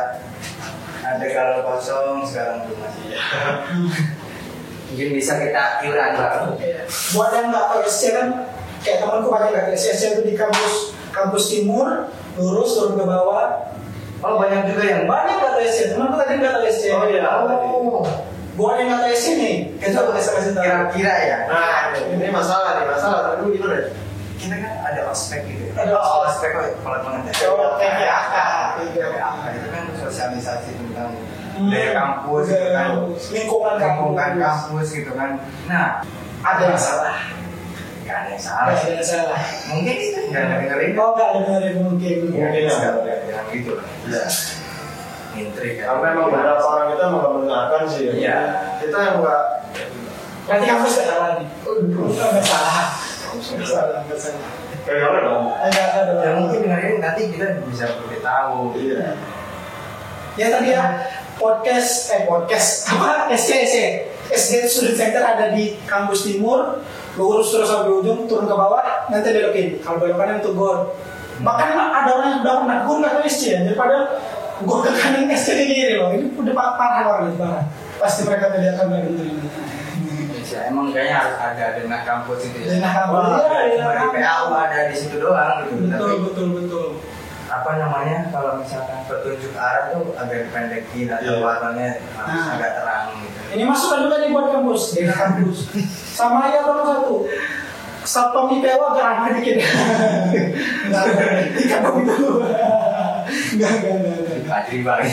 [1.01, 3.07] ada kalau kosong sekarang tuh masih
[4.89, 6.81] mungkin bisa kita iuran bareng Iya.
[7.11, 8.27] Buat yang nggak tahu SC kan
[8.79, 10.73] kayak temanku banyak nggak tahu SC itu di kampus
[11.09, 11.87] kampus timur
[12.35, 13.47] lurus turun ke bawah
[14.19, 17.21] oh banyak juga yang banyak tahu SC temanku tadi nggak tahu SC Oh, iya.
[17.25, 18.03] oh.
[18.53, 21.37] Buat yang SC nih kita boleh kasih tahu kira-kira ya.
[21.49, 23.19] Nah, ini masalah nih, masalah.
[23.33, 23.77] Tadi gimana?
[24.43, 25.71] kita kan ada ospek gitu.
[25.71, 25.87] Ya.
[25.87, 26.49] Ada ospek.
[26.51, 28.35] kok kalau ya Oh, TPAK.
[28.75, 31.11] TPAK itu kan sosialisasi tentang
[31.53, 31.69] Hmm.
[31.69, 32.87] budaya kampus gitu kan.
[33.31, 34.09] Lingkungan kampus.
[34.09, 35.31] Lingkungan kampus gitu kan.
[35.69, 35.85] Nah
[36.43, 37.17] ada yang salah
[38.03, 39.39] nggak ada yang ada salah sih yang salah.
[39.71, 40.91] Mungkin itu nggak ada dengerin.
[40.99, 41.75] Oh nggak ada dengerin.
[41.87, 42.15] Mungkin.
[42.35, 43.85] Mungkin nggak bilang gitu lah.
[44.09, 44.23] Iya.
[45.33, 48.03] Intrik kan Karena emang beberapa orang kita nggak mendengarkan sih.
[48.05, 48.13] ya.
[48.13, 48.37] Iya.
[48.79, 49.43] Kita yang nggak.
[50.43, 52.85] kampus nggak salah nih nggak salah.
[53.33, 53.99] Nggak salah.
[54.05, 54.49] nggak salah.
[54.83, 55.43] Kayak gimana dong?
[55.55, 58.75] nggak ada ya mungkin dengerin nanti kita bisa lebih tahu.
[58.75, 59.15] Iya.
[60.33, 60.83] ya tadi ya
[61.39, 62.91] podcast eh podcast.
[62.91, 63.31] Apa?
[63.31, 63.75] SCC
[64.33, 66.83] SD Student Center ada di kampus timur.
[67.13, 68.81] Lurus terus sampai ujung turun ke bawah
[69.13, 69.77] nanti belokin.
[69.85, 70.97] Kalau belok kanan itu gor
[71.41, 73.95] bahkan ada orang yang udah pernah gor nggak tahu SC ya daripada
[74.61, 76.09] gor ke kanan SC di kiri loh.
[76.11, 77.63] Ini udah parah parah banget parah.
[77.97, 78.87] Pasti mereka tidak akan
[80.37, 82.77] SC ya emang kayaknya harus ada denah kampus itu ya.
[82.77, 84.21] Denah kampus, iya, denah cuma di kampus.
[84.21, 86.87] PAU ada di situ doang gitu betul tapi betul betul.
[87.43, 91.41] apa namanya kalau misalkan petunjuk arah tuh agak dipendekin atau Iya.
[91.41, 92.53] warnanya harus Nah.
[92.53, 93.37] agak terang gitu.
[93.53, 95.57] Ini masukan juga nih buat kampus denah kampus.
[96.13, 97.15] Sama aja kalau satu
[98.03, 102.27] Satpam IPW agak ramah dikit Enggak, enggak, di kampung itu.
[103.55, 105.11] Enggak, enggak, enggak, enggak Fajri banget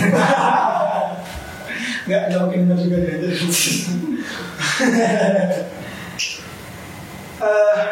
[2.04, 3.18] Enggak, enggak mungkin benar juga dia.
[7.40, 7.84] Eh,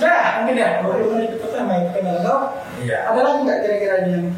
[0.00, 2.56] udah, mungkin ya, 20 menit pertama yang kenal kau.
[2.80, 3.12] iya.
[3.12, 4.32] Ada lagi nggak kira-kira yang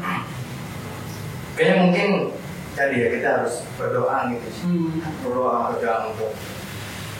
[1.55, 2.09] kayaknya mungkin
[2.75, 4.47] tadi ya kita harus berdoa gitu.
[4.51, 6.35] Sih hmm, berdoa berdoa untuk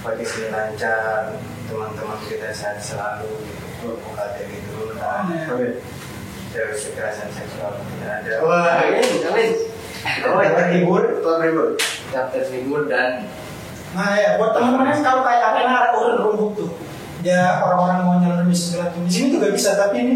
[0.03, 1.39] bagi sini lancar
[1.73, 5.21] teman-teman kita sehat selalu gitu UKT diturunkan.
[6.53, 8.33] Terus kekerasan seksual tidak ada.
[8.45, 9.51] Wah, amin amin.
[10.29, 11.67] Oh, terhibur, terhibur.
[11.81, 13.25] tetap terhibur dan
[13.93, 16.69] Nah ya, buat teman-teman yang kalau kayak arena ada urun rumput tuh,
[17.21, 19.05] ya orang-orang mau nyelon di sebelah tuh.
[19.05, 20.15] Di sini juga bisa, tapi ini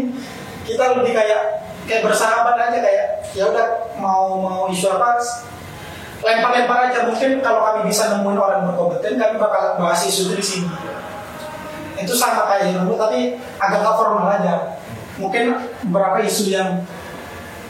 [0.66, 3.06] kita lebih kayak kayak bersahabat aja kayak
[3.38, 5.22] ya udah mau mau isu apa
[6.26, 7.06] lempar-lempar aja.
[7.06, 10.87] Mungkin kalau kami bisa nemuin orang berkompeten kami bakal bahas isu itu di sini
[11.98, 13.20] itu sama kayak di rumput tapi
[13.58, 14.54] agak gak formal aja
[15.18, 15.58] mungkin
[15.90, 16.86] beberapa isu yang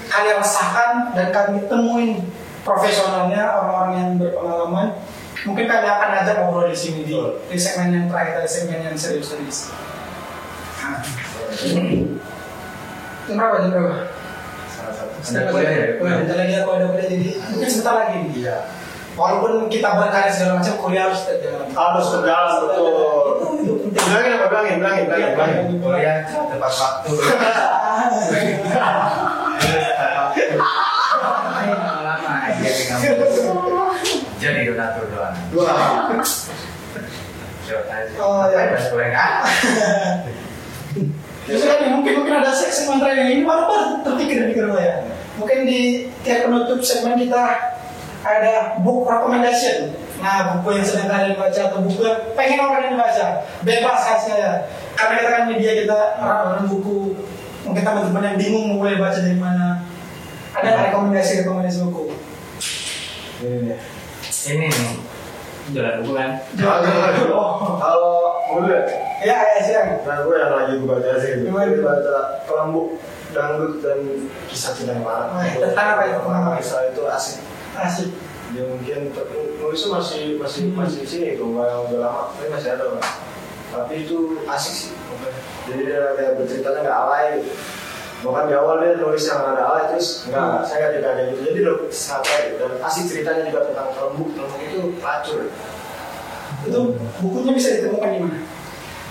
[0.09, 2.21] kalian resahkan dan kami temuin
[2.65, 4.87] profesionalnya orang-orang yang berpengalaman
[5.47, 7.15] mungkin kami akan ajak ngobrol di sini di,
[7.49, 9.49] di segmen yang terakhir di segmen yang serius tadi
[10.89, 11.05] Nah.
[13.29, 13.97] Jam berapa jam berapa?
[14.73, 15.13] Salah satu.
[15.21, 15.87] Ada kuliah ya?
[16.01, 18.31] Oh, bentar lagi aku ada kuliah jadi mungkin sebentar lagi nih.
[18.41, 18.57] iya
[19.19, 21.67] Walaupun kita berkarya segala macam kuliah harus tetap jalan.
[21.75, 22.89] Harus berjalan, betul.
[23.59, 23.75] Itu.
[23.99, 24.47] Bilangin apa?
[24.49, 25.65] Bilangin, bilangin, bilangin, bilangin.
[25.79, 27.11] kuliah tepat waktu
[31.59, 33.35] Ini pengalaman jadi kampus
[34.39, 35.35] jadi donatur doang
[37.85, 38.17] aja.
[38.17, 38.65] Oh, iya.
[38.65, 39.31] Apa yang boleh nggak?
[41.45, 44.97] Justru kan mungkin mungkin ada se- segmen terakhir ini baru baru terpikir di rumah ya.
[45.37, 45.81] Mungkin di
[46.25, 47.45] tiap penutup segmen kita
[48.23, 49.95] ada book recommendation.
[50.19, 53.27] Nah, buku yang sedang kalian baca atau buku yang pengen orang ini baca,
[53.63, 54.53] bebas khasnya ya.
[54.99, 56.99] Karena kita kan media kita orang-orang buku,
[57.63, 59.87] mungkin teman-teman yang bingung mulai baca dari mana.
[60.59, 62.05] Ada rekomendasi rekomendasi buku?
[64.49, 65.18] ini nih.
[65.69, 66.31] Jualan buku kan
[67.29, 68.13] Oh, Kalau
[68.59, 68.79] gue,
[69.21, 69.97] ya ya silakan.
[70.03, 71.33] nah gue yang lagi gue baca sih.
[71.45, 72.97] Gue baca Kelambuk
[73.29, 73.99] Dangdut dan
[74.49, 75.29] Kisah Cinta yang Parah.
[75.37, 75.69] Iya.
[75.69, 76.19] Tentang apa itu?
[76.19, 76.57] Tentang apa?
[76.57, 77.39] Kisah itu asik.
[77.75, 78.11] Asik.
[78.49, 79.13] Dia mungkin
[79.59, 80.81] nulisnya masih masih Hmm.
[80.81, 83.05] masih sini tuh, nggak yang udah lama, tapi masih ada kan.
[83.69, 84.91] Tapi itu asik sih.
[85.69, 87.29] Jadi dia kayak berceritanya nggak alay.
[87.39, 87.53] gitu.
[88.19, 90.35] Bahkan di awal dia nulis yang ada alay terus Hmm.
[90.35, 91.41] nggak, saya tidak kayak gitu.
[91.47, 94.29] Jadi udah santai dan asik ceritanya juga tentang kelembuk.
[94.35, 95.39] Kelembuk itu pelacur.
[96.67, 96.81] Itu
[97.23, 98.39] bukunya bisa ditemukan di mana?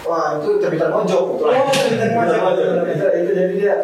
[0.03, 1.47] Wah itu terbitan mojok betul.
[1.51, 2.39] Oh, terbitan mojok.
[2.91, 3.75] itu, itu jadi dia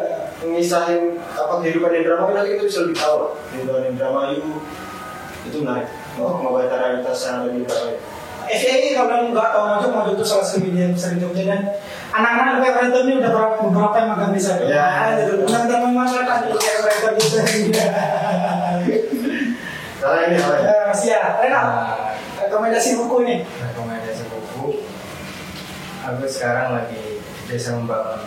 [0.44, 3.82] ngisahin apa kehidupan Indramayu nanti kita bisa lebih tahu lah kehidupan
[5.44, 5.88] itu menarik.
[6.20, 8.00] Oh, membaca realitas yang ada di Indramayu.
[8.44, 11.62] FAI kalau nggak tahu maju maju itu salah satu media yang besar di Jogja dan
[12.14, 14.62] anak-anak kayak Writer ini udah beberapa, beberapa yang magang di sana.
[14.70, 14.86] Ya.
[15.26, 17.38] Teman-teman masyarakat di kayak Writer gitu.
[19.98, 20.44] Salah ini ini.
[20.44, 23.40] Ya, Masih ya, Rena, Nah, rekomendasi buku nih.
[23.48, 24.84] rekomendasi buku
[26.04, 28.20] aku sekarang lagi desa membangun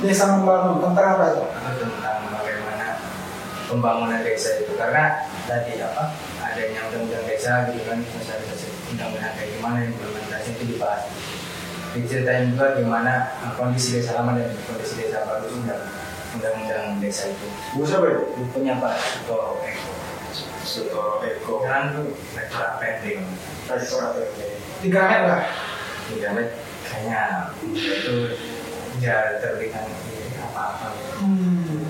[0.00, 1.44] Desa membangun tentang apa itu?
[1.44, 2.86] itu tentang bagaimana
[3.68, 9.86] pembangunan desa itu karena tadi apa adanya undang-undang desa gitu kan sosialisasi undang-undang kayak gimana
[9.86, 11.04] implementasi itu dibahas
[11.90, 15.82] diceritain juga gimana uh, kondisi desa lama dan kondisi desa baru undang
[16.30, 18.22] undang-undang desa itu Buku siapa itu?
[18.38, 19.90] bukunya Pak Sutoro Eko
[20.62, 21.52] Sutoro Eko.
[21.66, 23.20] sekarang tuh rektor pending
[23.66, 24.02] Rektor
[24.38, 24.46] ini?
[24.80, 25.42] Di Gramet lah.
[26.10, 26.46] tidak
[26.86, 27.22] kayaknya
[27.70, 28.14] itu
[28.98, 30.86] ya ini apa-apa
[31.20, 31.84] Hmm.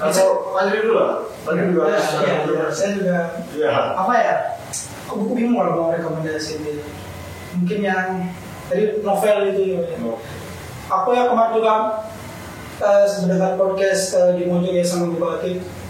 [0.00, 1.20] Atau Fajri dulu lah.
[1.44, 1.84] Fajri dulu.
[1.84, 3.16] Ya, ya, ya, saya juga
[3.52, 3.68] Iya.
[3.92, 4.34] apa ya?
[5.04, 6.80] Aku buku bingung kalau rekomendasi ini.
[7.56, 8.30] Mungkin yang
[8.70, 9.80] dari novel itu ya.
[10.90, 11.74] Aku yang kemarin juga
[12.82, 15.80] uh, mendengar podcast uh, di Mojo ya sama Bupati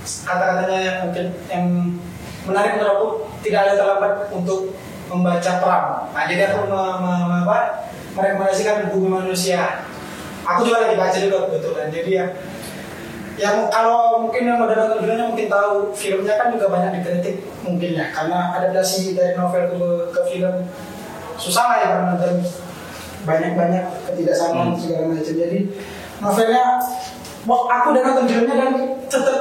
[0.00, 1.64] kata-katanya yang mungkin yang
[2.48, 3.08] menarik menurut aku
[3.44, 4.72] tidak ada terlambat untuk
[5.12, 5.86] membaca perang.
[6.14, 7.58] Nah jadi aku me, me, me- apa,
[8.16, 9.84] merekomendasikan bumi manusia.
[10.46, 11.92] Aku juga lagi baca juga kebetulan.
[11.92, 12.26] Jadi ya
[13.40, 17.96] yang kalau mungkin yang udah nonton filmnya mungkin tahu filmnya kan juga banyak dikritik mungkin
[17.96, 19.80] ya karena adaptasi dari novel ke,
[20.12, 20.54] ke film
[21.40, 22.34] susah lah ya karena nonton
[23.20, 24.78] banyak-banyak ketidaksamaan Hmm.
[24.78, 25.24] segala macam.
[25.24, 25.58] Jadi
[26.20, 26.64] novelnya
[27.44, 28.72] wah aku udah nonton filmnya dan
[29.08, 29.38] tetap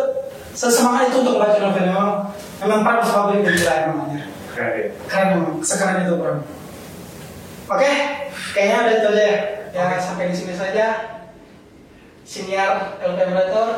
[0.51, 2.11] sesemangat itu untuk baca novel memang
[2.59, 4.91] memang Pram Fabrik gila emangnya Keren.
[5.05, 5.55] keren memang.
[5.59, 6.39] Sekeren itu bro
[7.69, 7.91] oke
[8.51, 9.37] kayaknya udah itu aja ya.
[9.69, 10.85] Ya sampai di sini saja.
[12.25, 13.69] Senior LP Operator.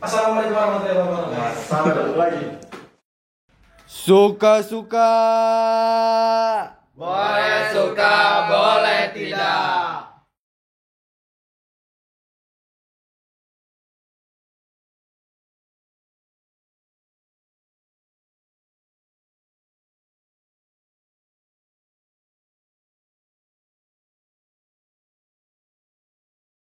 [0.00, 1.52] Assalamualaikum warahmatullahi wabarakatuh.
[1.60, 2.42] Sampai ketemu lagi.
[3.90, 5.10] Suka-suka.
[6.94, 9.79] Boleh suka, boleh tidak.